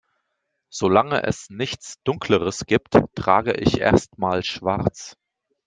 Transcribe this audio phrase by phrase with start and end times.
[0.71, 5.15] Solange es nichts Dunkleres gibt, trage ich erst mal Schwarz.